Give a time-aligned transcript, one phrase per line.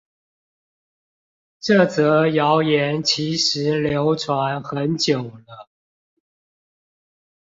[1.59, 5.69] 這則謠言其實流傳很久了